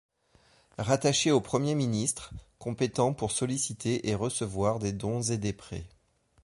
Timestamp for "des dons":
4.79-5.21